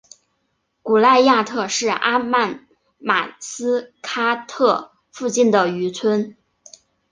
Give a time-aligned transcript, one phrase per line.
[0.81, 2.67] 古赖亚特是阿曼
[2.97, 6.35] 马斯喀特附近的渔村。